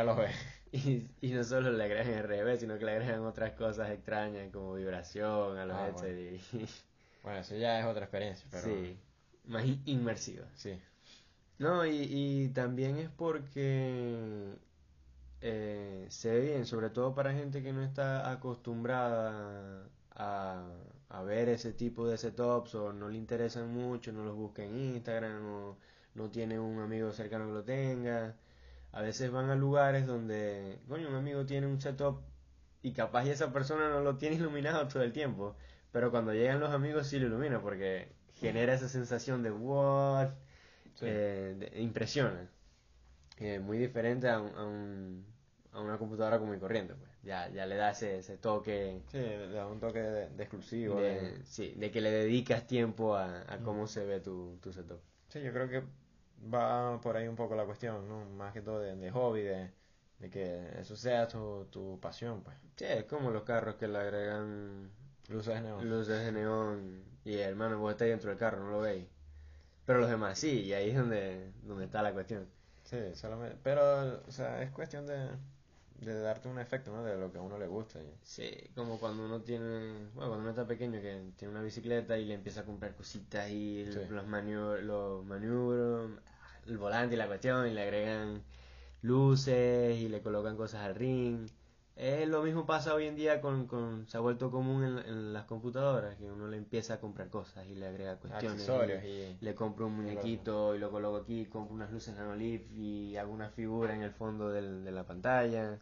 y, 0.73 1.09
y 1.21 1.33
no 1.33 1.45
solo 1.45 1.71
le 1.73 1.85
agregan 1.85 2.09
RGB, 2.15 2.57
sino 2.59 2.79
que 2.79 2.85
le 2.85 2.93
agregan 2.93 3.25
otras 3.25 3.53
cosas 3.53 3.91
extrañas 3.91 4.51
como 4.53 4.75
vibración 4.75 5.59
a 5.59 5.65
los 5.67 5.77
Ah, 5.77 5.81
headsets 5.81 6.19
y, 6.55 6.67
Bueno, 7.23 7.41
eso 7.41 7.57
ya 7.57 7.79
es 7.81 7.87
otra 7.87 8.05
experiencia, 8.05 8.47
pero 8.51 8.85
sí, 8.87 8.99
más 9.45 9.65
in- 9.65 9.83
inmersiva. 9.87 10.47
sí. 10.55 10.79
No, 11.59 11.85
y, 11.87 11.91
y 12.11 12.49
también 12.51 12.97
es 12.99 13.11
porque 13.11 14.55
eh, 15.41 16.07
se 16.11 16.31
ve 16.33 16.41
bien, 16.41 16.67
sobre 16.67 16.91
todo 16.91 17.15
para 17.15 17.33
gente 17.35 17.63
que 17.63 17.73
no 17.73 17.83
está 17.83 18.31
acostumbrada 18.31 19.89
a, 20.13 20.69
a 21.11 21.23
ver 21.23 21.49
ese 21.51 21.73
tipo 21.75 22.09
de 22.09 22.19
setups 22.19 22.75
o 22.77 22.93
no 22.93 23.09
le 23.11 23.19
interesan 23.19 23.73
mucho, 23.75 24.13
no 24.13 24.25
los 24.25 24.37
busca 24.37 24.65
en 24.65 24.77
Instagram 24.97 25.47
o 25.47 25.79
no 26.15 26.31
tiene 26.31 26.59
un 26.61 26.81
amigo 26.81 27.13
cercano 27.13 27.47
que 27.49 27.53
lo 27.55 27.65
tenga. 27.65 28.37
A 28.93 29.03
veces 29.03 29.31
van 29.31 29.51
a 29.51 29.55
lugares 29.55 30.07
donde, 30.07 30.79
coño, 30.89 31.09
un 31.09 31.15
amigo 31.15 31.45
tiene 31.45 31.67
un 31.67 31.81
setup 31.81 32.21
y 32.83 32.93
capaz 32.93 33.27
y 33.27 33.31
esa 33.31 33.53
persona 33.53 33.89
no 33.89 34.01
lo 34.01 34.17
tiene 34.17 34.37
iluminado 34.37 34.89
todo 34.89 35.03
el 35.03 35.13
tiempo, 35.13 35.57
pero 35.93 36.11
cuando 36.11 36.33
llegan 36.33 36.61
los 36.61 36.71
amigos 36.71 37.07
sí 37.07 37.19
lo 37.19 37.27
ilumina 37.27 37.61
porque 37.61 38.09
genera 38.35 38.75
esa 38.75 38.89
sensación 38.89 39.43
de 39.43 39.51
what, 39.51 40.31
eh, 41.01 41.73
impresiona. 41.77 42.49
Eh, 43.39 43.61
muy 43.61 43.79
diferente 43.79 44.29
a, 44.29 44.41
un, 44.41 45.25
a, 45.73 45.81
una 45.81 45.97
computadora 45.99 46.39
común 46.39 46.57
y 46.57 46.59
corriente. 46.59 46.95
Pues. 46.95 47.11
Ya, 47.23 47.49
ya 47.51 47.67
le 47.67 47.77
da 47.77 47.91
ese, 47.91 48.19
ese 48.19 48.37
toque. 48.37 49.01
Sí, 49.13 49.19
le 49.19 49.49
da 49.51 49.67
un 49.67 49.79
toque 49.79 50.01
de, 50.01 50.43
exclusivo. 50.43 51.01
De, 51.01 51.41
Sí, 51.45 51.75
de 51.77 51.91
que 51.91 52.01
le 52.01 52.11
dedicas 52.11 52.67
tiempo 52.67 53.15
a, 53.15 53.45
a 53.53 53.59
cómo 53.59 53.87
se 53.87 54.05
ve 54.05 54.21
tu, 54.21 54.59
tu 54.61 54.73
setup. 54.73 55.01
Sí, 55.29 55.41
yo 55.41 55.53
creo 55.53 55.69
que 55.69 55.85
va 56.43 57.01
por 57.01 57.17
ahí 57.17 57.29
un 57.29 57.37
poco 57.37 57.55
la 57.55 57.65
cuestión, 57.65 58.09
¿no? 58.09 58.25
Más 58.25 58.53
que 58.53 58.63
todo 58.63 58.81
de, 58.81 58.97
de 58.97 59.11
hobby, 59.11 59.43
de, 59.43 59.71
de, 60.19 60.31
que 60.31 60.69
eso 60.79 60.97
sea 60.97 61.27
tu, 61.29 61.67
tu 61.71 61.99
pasión, 62.01 62.43
pues. 62.43 62.57
Sí, 62.77 62.85
es 62.85 63.05
como 63.05 63.31
los 63.31 63.43
carros 63.45 63.77
que 63.77 63.89
le 63.89 63.99
agregan 63.99 64.91
luces 65.29 65.55
de 65.55 65.61
neón. 65.63 65.89
Luces 65.89 66.25
de 66.25 66.33
neón. 66.33 67.05
Y 67.25 67.39
hermano, 67.39 67.79
vos 67.79 67.93
estás 67.93 68.09
dentro 68.09 68.31
del 68.31 68.39
carro, 68.39 68.63
no 68.65 68.71
lo 68.71 68.81
veis. 68.81 69.07
Pero 69.85 70.01
los 70.01 70.11
demás 70.11 70.39
sí, 70.39 70.63
y 70.63 70.73
ahí 70.73 70.91
es 70.91 70.97
donde, 70.97 71.53
donde 71.63 71.87
está 71.87 72.03
la 72.03 72.13
cuestión. 72.13 72.47
Sí, 72.85 72.99
solamente. 73.15 73.57
Pero, 73.63 74.23
o 74.27 74.31
sea, 74.31 74.63
es 74.63 74.71
cuestión 74.71 75.07
de, 75.07 75.29
de 75.99 76.21
darte 76.21 76.49
un 76.49 76.59
efecto, 76.59 76.93
¿no? 76.93 77.03
De 77.03 77.17
lo 77.17 77.33
que 77.33 77.39
a 77.39 77.43
uno 77.43 77.59
le 77.59 77.67
gusta. 77.67 77.99
Sí, 78.23 78.51
como 78.75 78.99
cuando 78.99 79.25
uno 79.25 79.41
tiene, 79.41 80.09
bueno, 80.15 80.31
cuando 80.31 80.39
uno 80.39 80.51
está 80.51 80.67
pequeño 80.67 81.01
que 81.01 81.33
tiene 81.37 81.53
una 81.53 81.63
bicicleta 81.63 82.17
y 82.19 82.25
le 82.25 82.35
empieza 82.35 82.61
a 82.61 82.65
comprar 82.65 82.95
cositas 82.95 83.51
y 83.51 83.85
los, 84.11 84.27
maniobros, 84.27 84.85
los 84.85 85.25
maniobros, 85.25 86.11
el 86.67 86.79
volante 86.79 87.15
y 87.15 87.19
la 87.19 87.27
cuestión 87.27 87.67
y 87.67 87.73
le 87.73 87.83
agregan 87.83 88.43
luces 89.03 89.99
y 89.99 90.09
le 90.09 90.23
colocan 90.23 90.57
cosas 90.57 90.83
al 90.83 90.95
ring 90.95 91.49
es 91.99 92.29
lo 92.29 92.43
mismo 92.43 92.65
pasa 92.65 92.95
hoy 92.95 93.07
en 93.07 93.17
día 93.17 93.41
con, 93.41 93.67
con 93.67 94.07
se 94.07 94.17
ha 94.17 94.21
vuelto 94.21 94.51
común 94.51 94.85
en, 94.85 95.33
las 95.33 95.47
computadoras, 95.47 96.17
que 96.17 96.31
uno 96.31 96.47
le 96.47 96.57
empieza 96.57 96.95
a 96.95 97.01
comprar 97.01 97.29
cosas 97.29 97.67
y 97.67 97.75
le 97.75 97.87
agrega 97.87 98.17
cuestiones. 98.17 99.05
Y 99.05 99.37
Le 99.41 99.55
compro 99.55 99.87
un 99.87 99.97
muñequito 99.97 100.75
y 100.75 100.79
lo 100.79 100.91
coloco 100.91 101.17
aquí, 101.17 101.47
compro 101.47 101.75
unas 101.75 101.91
luces 101.91 102.15
nanolith 102.15 102.71
y 102.73 103.17
alguna 103.17 103.51
figura 103.51 103.95
en 103.95 104.03
el 104.03 104.13
fondo 104.13 104.51
del, 104.51 104.85
de 104.85 104.93
la 104.93 105.05
pantalla, 105.05 105.81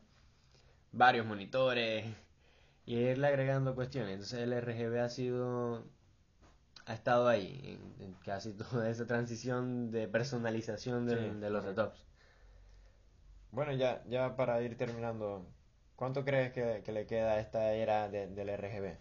varios 0.93 1.27
monitores 1.27 2.07
y 2.87 2.97
irle 2.97 3.27
agregando 3.27 3.75
cuestiones. 3.75 4.13
Entonces 4.13 4.41
el 4.41 4.59
RGB 4.59 5.01
ha 5.01 5.09
sido 5.11 5.85
ha 6.87 6.95
estado 6.95 7.29
ahí 7.29 7.79
en, 7.99 8.15
casi 8.25 8.53
toda 8.55 8.89
esa 8.89 9.07
transición 9.07 9.91
de 9.91 10.09
personalización 10.09 11.07
de 11.07 11.51
los 11.51 11.65
setups. 11.65 12.07
Bueno, 13.51 13.73
ya, 13.73 14.05
ya 14.09 14.37
para 14.37 14.61
ir 14.63 14.77
terminando, 14.77 15.47
¿Cuánto 15.97 16.25
crees 16.25 16.53
que, 16.53 16.93
le 16.93 17.07
queda 17.07 17.33
a 17.33 17.41
esta 17.41 17.73
era 17.73 18.09
del 18.09 18.49
RGB? 18.49 18.97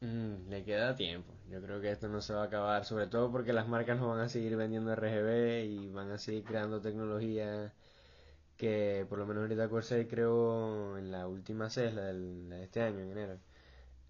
Mm, 0.00 0.48
le 0.48 0.64
queda 0.64 0.94
tiempo. 0.96 1.32
Yo 1.48 1.62
creo 1.62 1.80
que 1.80 1.90
esto 1.90 2.08
no 2.08 2.20
se 2.20 2.34
va 2.34 2.42
a 2.42 2.46
acabar, 2.46 2.84
sobre 2.84 3.06
todo 3.06 3.30
porque 3.30 3.52
las 3.52 3.68
marcas 3.68 3.98
no 3.98 4.08
van 4.08 4.20
a 4.20 4.28
seguir 4.28 4.56
vendiendo 4.56 4.94
RGB 4.94 5.64
y 5.64 5.88
van 5.88 6.10
a 6.10 6.18
seguir 6.18 6.44
creando 6.44 6.80
tecnología 6.80 7.72
que 8.56 9.06
por 9.08 9.18
lo 9.18 9.26
menos 9.26 9.42
ahorita 9.42 9.68
Corsair 9.70 10.06
creó 10.06 10.98
en 10.98 11.10
la 11.10 11.26
última 11.26 11.70
CES, 11.70 11.94
de 11.94 12.62
este 12.62 12.82
año, 12.82 13.00
en 13.00 13.10
enero, 13.12 13.38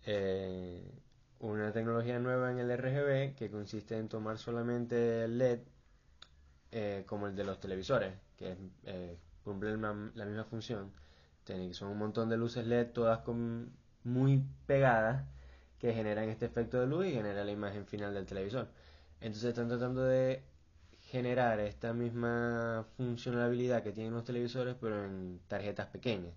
eh, 0.06 0.90
una 1.38 1.72
tecnología 1.72 2.18
nueva 2.18 2.50
en 2.50 2.58
el 2.58 2.70
RGB 2.76 3.36
que 3.36 3.50
consiste 3.50 3.96
en 3.96 4.08
tomar 4.08 4.38
solamente 4.38 5.24
el 5.24 5.38
LED 5.38 5.60
eh, 6.72 7.04
como 7.06 7.28
el 7.28 7.36
de 7.36 7.44
los 7.44 7.60
televisores, 7.60 8.12
que 8.36 8.56
eh, 8.84 9.16
cumple 9.50 9.76
la 9.76 10.24
misma 10.24 10.44
función 10.44 10.92
son 11.72 11.90
un 11.90 11.98
montón 11.98 12.28
de 12.28 12.36
luces 12.36 12.66
LED 12.66 12.88
todas 12.92 13.20
con, 13.20 13.72
muy 14.04 14.44
pegadas 14.66 15.24
que 15.78 15.92
generan 15.92 16.28
este 16.28 16.46
efecto 16.46 16.80
de 16.80 16.86
luz 16.86 17.06
y 17.06 17.12
genera 17.12 17.44
la 17.44 17.50
imagen 17.50 17.86
final 17.86 18.14
del 18.14 18.26
televisor. 18.26 18.68
Entonces 19.20 19.50
están 19.50 19.68
tratando 19.68 20.04
de 20.04 20.42
generar 21.00 21.58
esta 21.60 21.92
misma 21.92 22.86
funcionalidad 22.96 23.82
que 23.82 23.92
tienen 23.92 24.12
los 24.12 24.24
televisores 24.24 24.76
pero 24.80 25.04
en 25.04 25.40
tarjetas 25.48 25.86
pequeñas. 25.88 26.34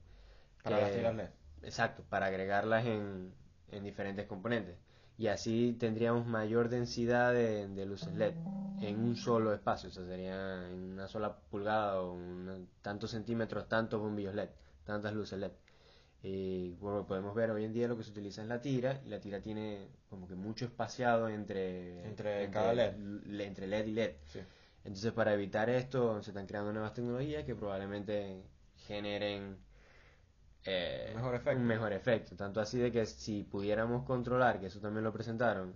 Para 0.64 0.82
las 0.82 1.16
LED. 1.16 1.30
Exacto, 1.62 2.04
para 2.10 2.28
agregarlas 2.28 2.86
en, 2.86 3.34
en 3.72 3.84
diferentes 3.84 4.26
componentes. 4.26 4.76
Y 5.18 5.28
así 5.28 5.76
tendríamos 5.80 6.26
mayor 6.26 6.70
densidad 6.70 7.34
de, 7.34 7.86
luces 7.86 8.14
LED 8.16 8.34
en 8.82 9.00
un 9.00 9.16
solo 9.16 9.54
espacio, 9.54 9.90
o 9.90 9.92
sea, 9.92 10.06
sería 10.06 10.68
en 10.70 10.94
una 10.94 11.08
sola 11.08 11.38
pulgada 11.50 12.02
o 12.02 12.18
tantos 12.82 13.12
centímetros, 13.12 13.70
tantos 13.70 14.02
bombillos 14.02 14.36
LED 14.36 14.50
tantas 14.84 15.14
luces 15.14 15.40
LED. 15.40 15.52
Y 16.22 16.76
bueno, 16.76 17.06
podemos 17.06 17.36
ver 17.36 17.52
hoy 17.52 17.66
en 17.66 17.74
día 17.74 17.88
lo 17.88 17.98
que 17.98 18.04
se 18.04 18.12
utiliza 18.12 18.42
es 18.42 18.48
la 18.48 18.62
tira, 18.62 19.02
y 19.06 19.10
la 19.10 19.20
tira 19.20 19.42
tiene 19.42 19.90
como 20.10 20.28
que 20.28 20.36
mucho 20.36 20.66
espaciado 20.66 21.28
entre, 21.28 22.08
entre, 22.08 22.50
cada 22.50 22.74
LED. 22.74 22.94
entre 23.42 23.68
LED 23.68 23.88
y 23.88 23.92
LED. 23.92 24.12
Entonces, 24.86 25.12
para 25.12 25.34
evitar 25.34 25.70
esto, 25.70 26.22
se 26.22 26.32
están 26.32 26.46
creando 26.46 26.72
nuevas 26.72 26.94
tecnologías 26.94 27.44
que 27.44 27.56
probablemente 27.56 28.42
generen 28.88 29.58
eh, 30.66 31.12
mejor 31.16 31.36
efecto. 31.36 31.60
un 31.60 31.66
mejor 31.66 31.94
efecto. 31.94 32.36
Tanto 32.36 32.62
así 32.62 32.80
de 32.80 32.92
que 32.92 33.06
si 33.06 33.44
pudiéramos 33.44 34.06
controlar, 34.06 34.60
que 34.60 34.68
eso 34.68 34.80
también 34.80 35.04
lo 35.04 35.14
presentaron 35.14 35.76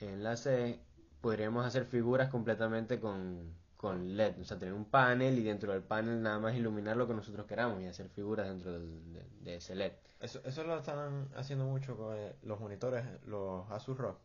en 0.00 0.22
la 0.22 0.36
C, 0.36 0.80
podríamos 1.20 1.64
hacer 1.66 1.84
figuras 1.84 2.28
completamente 2.30 3.00
con, 3.00 3.54
con 3.76 4.16
LED, 4.16 4.40
o 4.40 4.44
sea, 4.44 4.58
tener 4.58 4.74
un 4.74 4.86
panel 4.86 5.38
y 5.38 5.42
dentro 5.42 5.72
del 5.72 5.82
panel 5.82 6.22
nada 6.22 6.38
más 6.38 6.54
iluminar 6.54 6.96
lo 6.96 7.06
que 7.06 7.14
nosotros 7.14 7.46
queramos 7.46 7.82
y 7.82 7.86
hacer 7.86 8.08
figuras 8.08 8.48
dentro 8.48 8.72
de, 8.72 9.56
ese 9.56 9.74
LED. 9.74 9.92
Eso, 10.20 10.40
eso 10.44 10.64
lo 10.64 10.78
están 10.78 11.28
haciendo 11.36 11.66
mucho 11.66 11.96
con 11.96 12.16
eh, 12.16 12.34
los 12.42 12.60
monitores, 12.60 13.04
los 13.26 13.70
Asus 13.70 13.98
ROG, 13.98 14.16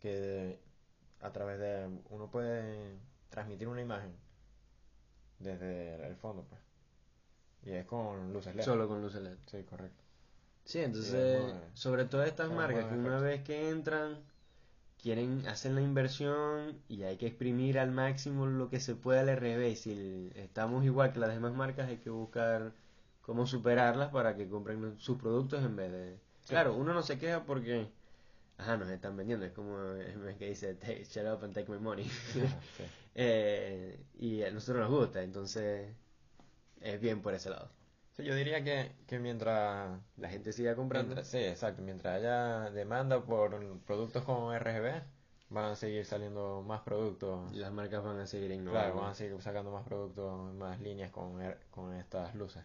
que 0.00 0.60
a 1.20 1.30
través 1.32 1.58
de 1.58 1.88
uno 2.10 2.30
puede 2.30 2.98
transmitir 3.28 3.68
una 3.68 3.82
imagen 3.82 4.14
desde 5.38 6.06
el 6.06 6.16
fondo, 6.16 6.44
pues. 6.48 6.73
Y 7.64 7.72
es 7.72 7.86
con 7.86 8.32
luces 8.32 8.54
LED. 8.54 8.64
Solo 8.64 8.88
con 8.88 9.02
luces 9.02 9.22
LED. 9.22 9.36
Sí, 9.46 9.62
correcto. 9.64 10.02
Sí, 10.64 10.80
entonces, 10.80 11.42
sobre 11.74 12.06
todo 12.06 12.22
estas 12.24 12.50
marcas 12.50 12.86
que 12.86 12.94
una 12.94 13.18
vez 13.18 13.42
que 13.42 13.68
entran 13.68 14.18
quieren 15.04 15.46
hacer 15.46 15.72
la 15.72 15.82
inversión 15.82 16.78
y 16.88 17.02
hay 17.02 17.18
que 17.18 17.26
exprimir 17.26 17.78
al 17.78 17.90
máximo 17.90 18.46
lo 18.46 18.70
que 18.70 18.80
se 18.80 18.94
pueda 18.94 19.20
al 19.20 19.36
revés. 19.36 19.80
Si 19.80 20.32
estamos 20.34 20.82
igual 20.86 21.12
que 21.12 21.20
las 21.20 21.28
demás 21.28 21.52
marcas, 21.52 21.88
hay 21.88 21.98
que 21.98 22.08
buscar 22.08 22.72
cómo 23.20 23.46
superarlas 23.46 24.10
para 24.10 24.34
que 24.34 24.48
compren 24.48 24.98
sus 24.98 25.18
productos 25.18 25.62
en 25.62 25.76
vez 25.76 25.92
de... 25.92 26.18
Claro, 26.48 26.74
uno 26.74 26.94
no 26.94 27.02
se 27.02 27.18
queja 27.18 27.44
porque, 27.44 27.86
ajá, 28.56 28.78
nos 28.78 28.88
están 28.88 29.14
vendiendo, 29.14 29.44
es 29.44 29.52
como 29.52 29.78
el 29.78 30.36
que 30.38 30.48
dice, 30.48 30.78
shut 31.04 31.26
up 31.26 31.44
and 31.44 31.52
take 31.52 31.70
my 31.70 31.78
money. 31.78 32.10
eh, 33.14 34.00
y 34.18 34.42
a 34.42 34.50
nosotros 34.50 34.88
nos 34.88 34.98
gusta, 34.98 35.22
entonces 35.22 35.86
es 36.84 37.00
bien 37.00 37.22
por 37.22 37.34
ese 37.34 37.50
lado. 37.50 37.68
Sí, 38.12 38.22
yo 38.22 38.34
diría 38.34 38.62
que, 38.62 38.92
que 39.08 39.18
mientras 39.18 39.98
la 40.16 40.28
gente 40.28 40.52
siga 40.52 40.76
comprando. 40.76 41.22
sí, 41.24 41.38
exacto. 41.38 41.82
Mientras 41.82 42.16
haya 42.16 42.70
demanda 42.70 43.24
por 43.24 43.58
productos 43.80 44.22
con 44.22 44.56
RGB, 44.56 45.02
van 45.48 45.64
a 45.72 45.76
seguir 45.76 46.04
saliendo 46.04 46.62
más 46.62 46.82
productos. 46.82 47.52
Y 47.52 47.56
las 47.56 47.72
marcas 47.72 48.04
van 48.04 48.20
a 48.20 48.26
seguir 48.26 48.52
innovando. 48.52 48.80
Claro, 48.80 49.00
van 49.00 49.10
a 49.10 49.14
seguir 49.14 49.40
sacando 49.42 49.72
más 49.72 49.84
productos, 49.84 50.54
más 50.54 50.80
líneas 50.80 51.10
con, 51.10 51.40
con 51.70 51.94
estas 51.94 52.34
luces. 52.36 52.62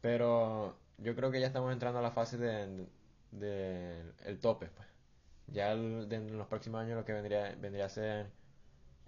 Pero 0.00 0.76
yo 0.98 1.16
creo 1.16 1.30
que 1.30 1.40
ya 1.40 1.46
estamos 1.48 1.72
entrando 1.72 1.98
a 1.98 2.02
la 2.02 2.12
fase 2.12 2.36
de, 2.38 2.86
de 3.32 4.02
el 4.24 4.38
tope. 4.38 4.66
Pues. 4.68 4.86
Ya 5.48 5.72
en 5.72 6.36
los 6.38 6.46
próximos 6.46 6.80
años 6.80 6.96
lo 6.96 7.04
que 7.04 7.12
vendría, 7.12 7.54
vendría 7.56 7.86
a 7.86 7.88
ser 7.88 8.30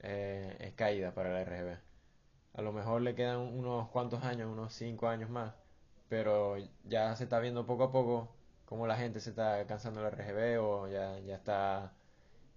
eh, 0.00 0.56
es 0.60 0.74
caída 0.74 1.14
para 1.14 1.40
el 1.40 1.46
RGB. 1.46 1.85
A 2.56 2.62
lo 2.62 2.72
mejor 2.72 3.02
le 3.02 3.14
quedan 3.14 3.38
unos 3.38 3.88
cuantos 3.90 4.24
años, 4.24 4.50
unos 4.50 4.72
5 4.74 5.08
años 5.08 5.30
más, 5.30 5.54
pero 6.08 6.56
ya 6.84 7.14
se 7.16 7.24
está 7.24 7.38
viendo 7.40 7.66
poco 7.66 7.84
a 7.84 7.92
poco 7.92 8.34
cómo 8.64 8.86
la 8.86 8.96
gente 8.96 9.20
se 9.20 9.30
está 9.30 9.64
cansando 9.66 10.02
del 10.02 10.12
RGB 10.12 10.60
o 10.60 10.88
ya, 10.88 11.18
ya 11.20 11.36
está... 11.36 11.92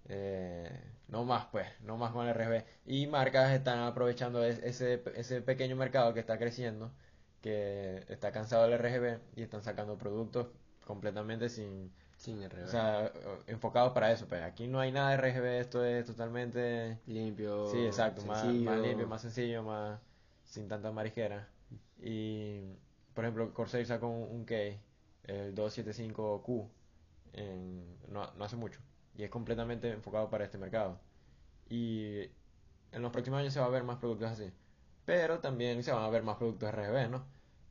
Eh, 0.08 0.70
no 1.08 1.24
más 1.24 1.46
pues, 1.52 1.68
no 1.82 1.96
más 1.96 2.12
con 2.12 2.26
el 2.26 2.34
RGB. 2.34 2.64
Y 2.86 3.06
marcas 3.06 3.52
están 3.52 3.80
aprovechando 3.80 4.44
ese, 4.44 5.02
ese 5.16 5.42
pequeño 5.42 5.76
mercado 5.76 6.14
que 6.14 6.20
está 6.20 6.38
creciendo, 6.38 6.92
que 7.42 8.04
está 8.08 8.32
cansado 8.32 8.68
del 8.68 8.78
RGB 8.78 9.20
y 9.36 9.42
están 9.42 9.62
sacando 9.62 9.98
productos 9.98 10.48
completamente 10.86 11.48
sin, 11.48 11.92
sin 12.20 12.42
RGB. 12.42 12.64
O 12.64 12.68
sea, 12.68 13.10
enfocados 13.46 13.92
para 13.92 14.12
eso. 14.12 14.28
Pues 14.28 14.42
aquí 14.42 14.66
no 14.66 14.78
hay 14.78 14.92
nada 14.92 15.10
de 15.10 15.16
RGB, 15.16 15.58
esto 15.58 15.84
es 15.84 16.04
totalmente 16.04 16.98
limpio. 17.06 17.68
Sí, 17.68 17.78
exacto, 17.78 18.22
más, 18.26 18.44
más, 18.44 18.78
limpio, 18.78 19.08
más 19.08 19.22
sencillo, 19.22 19.62
más 19.62 19.98
sin 20.44 20.68
tanta 20.68 20.92
marijera. 20.92 21.48
Y, 21.98 22.60
por 23.14 23.24
ejemplo, 23.24 23.54
Corsair 23.54 23.86
sacó 23.86 24.08
un, 24.08 24.44
key, 24.44 24.78
el 25.24 25.54
275Q, 25.54 26.68
en, 27.32 27.96
no, 28.08 28.30
no 28.36 28.44
hace 28.44 28.56
mucho. 28.56 28.80
Y 29.16 29.24
es 29.24 29.30
completamente 29.30 29.90
enfocado 29.90 30.28
para 30.28 30.44
este 30.44 30.58
mercado. 30.58 31.00
Y 31.70 32.20
en 32.92 33.00
los 33.00 33.12
próximos 33.12 33.40
años 33.40 33.54
se 33.54 33.60
va 33.60 33.66
a 33.66 33.70
ver 33.70 33.82
más 33.82 33.96
productos 33.96 34.30
así. 34.30 34.52
Pero 35.06 35.38
también 35.38 35.82
se 35.82 35.90
van 35.90 36.04
a 36.04 36.10
ver 36.10 36.22
más 36.22 36.36
productos 36.36 36.70
RGB, 36.70 37.08
¿no? 37.10 37.24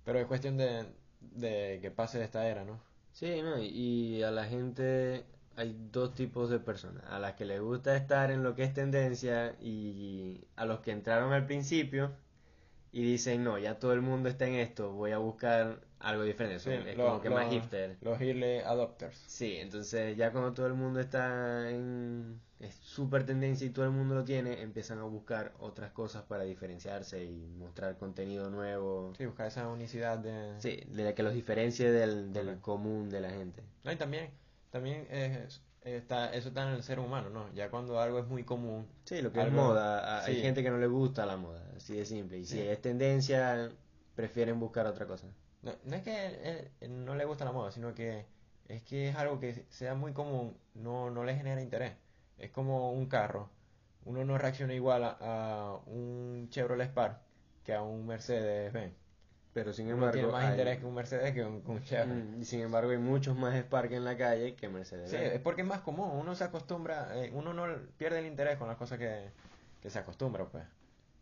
Pero 0.03 0.17
es 0.17 0.25
cuestión 0.25 0.57
de, 0.57 0.87
de 1.19 1.77
que 1.83 1.91
pase 1.91 2.23
esta 2.23 2.47
era, 2.47 2.65
¿no? 2.65 2.88
Sí, 3.19 3.41
¿no? 3.41 3.61
Y 3.61 4.23
a 4.23 4.31
la 4.31 4.45
gente 4.45 5.25
hay 5.57 5.75
dos 5.91 6.13
tipos 6.13 6.49
de 6.49 6.59
personas. 6.59 7.03
A 7.09 7.19
las 7.19 7.33
que 7.33 7.43
les 7.43 7.59
gusta 7.59 7.97
estar 7.97 8.31
en 8.31 8.43
lo 8.43 8.55
que 8.55 8.63
es 8.63 8.73
tendencia 8.73 9.57
y 9.59 10.45
a 10.55 10.65
los 10.65 10.79
que 10.79 10.91
entraron 10.91 11.33
al 11.33 11.45
principio 11.45 12.13
y 12.91 13.03
dicen, 13.03 13.43
no, 13.43 13.57
ya 13.59 13.79
todo 13.79 13.93
el 13.93 14.01
mundo 14.01 14.29
está 14.29 14.47
en 14.47 14.55
esto, 14.55 14.91
voy 14.93 15.11
a 15.11 15.17
buscar 15.17 15.81
algo 15.99 16.23
diferente. 16.23 16.59
Sí, 16.63 16.89
es 16.89 16.97
lo- 16.97 17.05
como 17.05 17.21
que 17.21 17.29
más 17.29 17.51
hipster. 17.51 17.97
Los 18.01 18.19
early 18.21 18.59
adopters. 18.59 19.17
Sí, 19.27 19.57
entonces 19.57 20.15
ya 20.17 20.31
cuando 20.31 20.53
todo 20.53 20.67
el 20.67 20.73
mundo 20.73 20.99
está 20.99 21.69
en 21.69 22.39
es 22.59 22.75
súper 22.75 23.25
tendencia 23.25 23.65
y 23.65 23.69
todo 23.69 23.85
el 23.85 23.91
mundo 23.91 24.15
lo 24.15 24.25
tiene, 24.25 24.61
empiezan 24.61 24.99
a 24.99 25.03
buscar 25.03 25.53
otras 25.59 25.91
cosas 25.91 26.23
para 26.23 26.43
diferenciarse 26.43 27.23
y 27.23 27.47
mostrar 27.57 27.97
contenido 27.97 28.49
nuevo. 28.49 29.13
Sí, 29.17 29.25
buscar 29.25 29.47
esa 29.47 29.69
unicidad 29.69 30.17
de... 30.19 30.59
Sí, 30.59 30.83
de 30.87 31.03
la 31.05 31.15
que 31.15 31.23
los 31.23 31.33
diferencie 31.33 31.89
del, 31.89 32.33
del 32.33 32.59
común 32.59 33.09
de 33.09 33.21
la 33.21 33.29
gente. 33.29 33.63
No, 33.85 33.91
y 33.93 33.95
también, 33.95 34.29
también 34.71 35.07
es- 35.09 35.61
está, 35.83 36.33
eso 36.33 36.49
está 36.49 36.63
en 36.67 36.75
el 36.75 36.83
ser 36.83 36.99
humano, 36.99 37.29
¿no? 37.29 37.51
Ya 37.53 37.69
cuando 37.69 37.99
algo 37.99 38.19
es 38.19 38.27
muy 38.27 38.43
común, 38.43 38.87
Sí, 39.05 39.21
lo 39.21 39.31
que 39.31 39.41
es 39.41 39.51
moda, 39.51 40.23
hay 40.23 40.35
sí. 40.35 40.41
gente 40.41 40.63
que 40.63 40.69
no 40.69 40.77
le 40.77 40.87
gusta 40.87 41.25
la 41.25 41.37
moda, 41.37 41.63
así 41.75 41.95
de 41.95 42.05
simple. 42.05 42.37
Y 42.39 42.45
si 42.45 42.55
Sí. 42.55 42.61
es 42.61 42.81
tendencia, 42.81 43.71
prefieren 44.15 44.59
buscar 44.59 44.85
otra 44.87 45.05
cosa. 45.07 45.27
no, 45.61 45.73
no 45.83 45.95
es 45.95 46.03
que 46.03 46.11
eh, 46.81 46.87
no 46.87 47.15
le 47.15 47.25
gusta 47.25 47.45
la 47.45 47.51
moda, 47.51 47.71
sino 47.71 47.93
que 47.93 48.25
es 48.67 48.83
que 48.83 49.09
es 49.09 49.15
algo 49.15 49.39
que 49.39 49.65
sea 49.69 49.95
muy 49.95 50.13
común, 50.13 50.55
no, 50.75 51.09
no 51.09 51.23
le 51.23 51.35
genera 51.35 51.61
interés. 51.61 51.93
Es 52.37 52.51
como 52.51 52.91
un 52.93 53.07
carro. 53.07 53.49
Uno 54.05 54.23
no 54.25 54.37
reacciona 54.37 54.73
igual 54.73 55.03
a, 55.03 55.17
a 55.19 55.75
un 55.87 56.47
Chevrolet 56.49 56.89
Spark 56.89 57.19
que 57.63 57.73
a 57.73 57.81
un 57.81 58.05
Mercedes 58.07 58.71
Benz. 58.73 58.93
Pero 59.53 59.73
sin 59.73 59.89
embargo, 59.89 60.13
tiene 60.13 60.27
más 60.31 60.43
hay- 60.45 60.51
interés 60.51 60.77
que 60.79 60.85
un 60.85 60.93
Mercedes 60.93 61.33
que 61.33 61.43
un, 61.43 61.61
que 61.63 61.71
un 61.71 61.81
Chevrolet. 61.83 62.23
Mm, 62.23 62.41
y 62.41 62.45
sin 62.45 62.61
embargo 62.61 62.91
hay 62.91 62.97
muchos 62.99 63.35
más 63.35 63.55
Spark 63.55 63.91
en 63.91 64.05
la 64.05 64.15
calle 64.15 64.55
que 64.55 64.69
Mercedes. 64.69 65.09
Sí, 65.09 65.15
es 65.17 65.39
porque 65.41 65.61
es 65.63 65.67
más 65.67 65.81
común, 65.81 66.09
uno 66.13 66.35
se 66.35 66.43
acostumbra, 66.43 67.17
eh, 67.17 67.31
uno 67.33 67.53
no 67.53 67.65
pierde 67.97 68.19
el 68.19 68.25
interés 68.27 68.57
con 68.57 68.67
las 68.67 68.77
cosas 68.77 68.99
que, 68.99 69.31
que 69.81 69.89
se 69.89 69.97
acostumbra, 69.99 70.45
pues, 70.45 70.63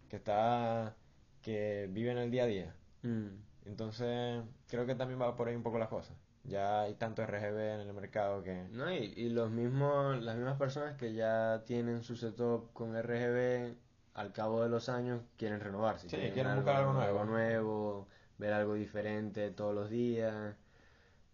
que 0.09 0.17
está, 0.17 0.93
que 1.41 1.87
vive 1.89 2.11
en 2.11 2.17
el 2.17 2.29
día 2.31 2.43
a 2.43 2.47
día. 2.47 2.75
Mm. 3.03 3.27
Entonces, 3.65 4.41
creo 4.67 4.85
que 4.85 4.95
también 4.95 5.21
va 5.21 5.35
por 5.35 5.47
ahí 5.47 5.55
un 5.55 5.63
poco 5.63 5.77
las 5.79 5.89
cosas. 5.89 6.15
Ya 6.43 6.81
hay 6.83 6.93
tanto 6.95 7.25
RGB 7.25 7.57
en 7.75 7.79
el 7.81 7.93
mercado 7.93 8.41
que... 8.41 8.67
No, 8.71 8.89
y, 8.91 9.13
y 9.17 9.29
los 9.29 9.51
mismos, 9.51 10.21
las 10.23 10.35
mismas 10.37 10.57
personas 10.57 10.95
que 10.95 11.13
ya 11.13 11.63
tienen 11.65 12.03
su 12.03 12.15
setup 12.15 12.71
con 12.73 12.95
RGB, 13.01 13.75
al 14.13 14.31
cabo 14.31 14.63
de 14.63 14.69
los 14.69 14.87
años 14.89 15.21
quieren 15.37 15.59
renovarse. 15.59 16.09
Sí, 16.09 16.15
quieren 16.33 16.55
buscar 16.55 16.77
algo 16.77 16.93
nuevo. 16.93 17.25
nuevo, 17.25 18.07
ver 18.37 18.53
algo 18.53 18.73
diferente 18.75 19.51
todos 19.51 19.73
los 19.75 19.89
días. 19.89 20.55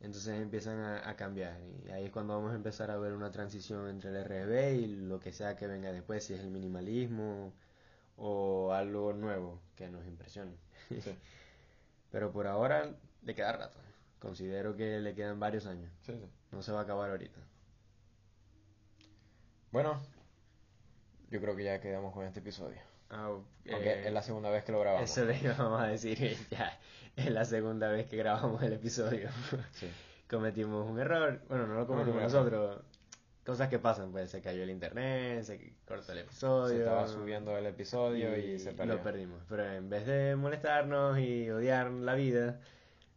Entonces 0.01 0.41
empiezan 0.41 0.79
a, 0.79 1.09
a 1.09 1.15
cambiar. 1.15 1.59
Y 1.85 1.89
ahí 1.91 2.05
es 2.05 2.11
cuando 2.11 2.35
vamos 2.35 2.51
a 2.53 2.55
empezar 2.55 2.91
a 2.91 2.97
ver 2.97 3.13
una 3.13 3.31
transición 3.31 3.89
entre 3.89 4.11
el 4.11 4.17
RGB 4.25 4.75
y 4.75 4.87
lo 4.87 5.19
que 5.19 5.31
sea 5.33 5.55
que 5.55 5.67
venga 5.67 5.91
después, 5.91 6.23
si 6.25 6.33
es 6.35 6.41
el 6.41 6.51
minimalismo 6.51 7.53
o 8.17 8.73
algo 8.73 9.13
nuevo 9.13 9.61
que 9.75 9.89
nos 9.89 10.05
impresione. 10.07 10.57
Sí, 10.97 11.17
Pero 12.11 12.31
por 12.31 12.47
ahora 12.47 12.95
le 13.23 13.35
queda 13.35 13.51
rato. 13.53 13.79
Considero 14.19 14.75
que 14.75 14.99
le 14.99 15.15
quedan 15.15 15.39
varios 15.39 15.65
años. 15.65 15.91
sí, 16.01 16.13
sí. 16.13 16.29
No 16.51 16.61
se 16.61 16.71
va 16.71 16.79
a 16.81 16.83
acabar 16.83 17.09
ahorita. 17.11 17.41
Bueno, 19.71 20.01
yo 21.29 21.41
creo 21.41 21.55
que 21.55 21.63
ya 21.65 21.81
quedamos 21.81 22.13
con 22.13 22.25
este 22.25 22.39
episodio. 22.39 22.79
Aunque 23.13 23.91
eh, 23.91 24.07
es 24.07 24.13
la 24.13 24.21
segunda 24.21 24.49
vez 24.49 24.63
que 24.63 24.71
lo 24.71 24.79
grabamos. 24.79 25.09
Eso 25.09 25.25
le 25.25 25.37
íbamos 25.37 25.81
a 25.81 25.87
decir 25.87 26.37
ya 26.49 26.79
es 27.15 27.31
la 27.31 27.45
segunda 27.45 27.89
vez 27.89 28.07
que 28.07 28.17
grabamos 28.17 28.61
el 28.63 28.73
episodio. 28.73 29.29
Sí. 29.71 29.87
Cometimos 30.29 30.89
un 30.89 30.99
error. 30.99 31.41
Bueno, 31.47 31.67
no 31.67 31.75
lo 31.75 31.87
cometimos 31.87 32.15
No, 32.15 32.27
no, 32.27 32.33
nosotros. 32.33 32.81
Cosas 33.45 33.67
que 33.67 33.77
pasan, 33.77 34.11
pues 34.13 34.31
se 34.31 34.41
cayó 34.41 34.63
el 34.63 34.69
internet, 34.69 35.43
se 35.43 35.73
cortó 35.85 36.13
el 36.13 36.19
episodio. 36.19 36.69
Se 36.69 36.79
estaba 36.79 37.07
subiendo 37.07 37.57
el 37.57 37.65
episodio 37.65 38.37
y, 38.37 38.57
se 38.57 38.71
perdió. 38.71 38.95
Lo 38.95 39.03
perdimos. 39.03 39.41
Pero 39.49 39.69
en 39.69 39.89
vez 39.89 40.05
de 40.05 40.35
molestarnos 40.37 41.19
y 41.19 41.49
odiar 41.49 41.91
la 41.91 42.15
vida, 42.15 42.61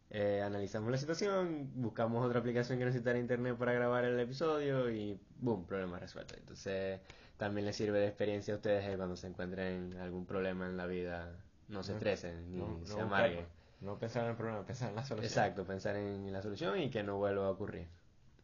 eh, 0.09 0.41
analizamos 0.45 0.91
la 0.91 0.97
situación, 0.97 1.71
buscamos 1.75 2.25
otra 2.25 2.41
aplicación 2.41 2.77
que 2.77 2.83
necesitara 2.83 3.17
internet 3.17 3.55
para 3.55 3.71
grabar 3.71 4.03
el 4.03 4.19
episodio 4.19 4.91
y 4.91 5.17
boom, 5.39 5.65
problema 5.65 5.97
resuelto. 5.97 6.35
Entonces 6.35 6.99
también 7.37 7.65
les 7.65 7.75
sirve 7.75 7.99
de 7.99 8.07
experiencia 8.07 8.53
a 8.53 8.57
ustedes 8.57 8.85
eh, 8.85 8.97
cuando 8.97 9.15
se 9.15 9.27
encuentren 9.27 9.95
algún 9.97 10.25
problema 10.25 10.65
en 10.67 10.77
la 10.77 10.85
vida. 10.87 11.35
No 11.69 11.83
se 11.83 11.93
estresen 11.93 12.51
ni 12.51 12.57
No, 12.57 12.79
se 12.85 12.99
amarguen. 12.99 13.45
No 13.81 13.99
pensar 13.99 14.23
en 14.23 14.31
el 14.31 14.35
problema, 14.35 14.65
pensar 14.65 14.89
en 14.89 14.95
la 14.95 15.03
solución. 15.05 15.25
Exacto, 15.29 15.65
pensar 15.65 15.95
en 15.95 16.31
la 16.33 16.41
solución 16.41 16.79
y 16.79 16.89
que 16.89 17.03
no 17.03 17.17
vuelva 17.17 17.45
a 17.47 17.51
ocurrir. 17.51 17.87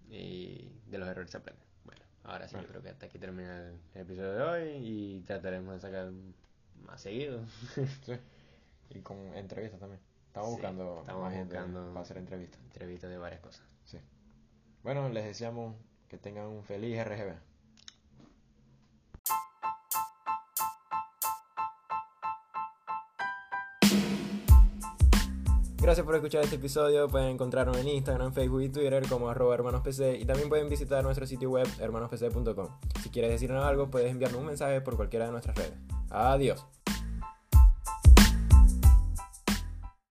Y 0.09 0.69
de 0.87 0.97
los 0.97 1.07
errores 1.07 1.31
se 1.31 1.37
aprende. 1.37 1.63
Bueno, 1.85 2.01
ahora 2.23 2.47
sí, 2.47 2.53
Bueno. 2.55 2.67
yo 2.67 2.71
creo 2.71 2.83
que 2.83 2.89
hasta 2.89 3.05
aquí 3.07 3.17
termina 3.17 3.57
el, 3.67 3.79
el 3.95 4.01
episodio 4.01 4.33
de 4.33 4.41
hoy 4.43 4.69
y 4.77 5.21
trataremos 5.21 5.73
de 5.75 5.79
sacar 5.79 6.11
más 6.83 7.01
seguido. 7.01 7.41
Sí. 8.05 8.13
Y 8.89 8.99
con 8.99 9.17
entrevistas 9.35 9.79
también. 9.79 10.01
Estamos 10.27 10.49
Sí, 10.49 10.55
buscando 10.55 10.99
estamos 10.99 11.21
más 11.23 11.33
gente 11.33 11.55
buscando- 11.55 11.87
para 11.89 12.01
hacer 12.01 12.17
entrevistas. 12.17 12.61
Entrevistas 12.65 13.09
de 13.09 13.17
varias 13.17 13.41
cosas. 13.41 13.65
Sí. 13.85 13.97
Bueno, 14.83 15.09
les 15.09 15.23
deseamos 15.25 15.75
que 16.09 16.17
tengan 16.19 16.45
un 16.47 16.63
feliz 16.63 16.99
RGB. 17.03 17.33
Gracias 25.83 26.05
por 26.05 26.15
escuchar 26.15 26.45
este 26.45 26.55
episodio. 26.55 27.09
Pueden 27.09 27.27
encontrarnos 27.27 27.75
en 27.75 27.89
Instagram, 27.89 28.31
Facebook 28.31 28.61
y 28.61 28.69
Twitter 28.69 29.05
como 29.09 29.27
arroba 29.27 29.53
hermanospc 29.53 30.17
y 30.17 30.23
también 30.23 30.47
pueden 30.47 30.69
visitar 30.69 31.03
nuestro 31.03 31.27
sitio 31.27 31.49
web 31.49 31.67
hermanospc.com. 31.77 32.67
Si 33.01 33.09
quieres 33.09 33.31
decirnos 33.31 33.65
algo, 33.65 33.91
puedes 33.91 34.09
enviarnos 34.09 34.39
un 34.39 34.47
mensaje 34.47 34.79
por 34.79 34.95
cualquiera 34.95 35.25
de 35.25 35.31
nuestras 35.33 35.57
redes. 35.57 35.73
Adiós. 36.09 36.65